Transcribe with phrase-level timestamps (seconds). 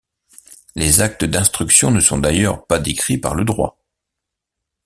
[0.73, 3.77] Les actes d’instruction ne sont d’ailleurs pas décrits par le droit.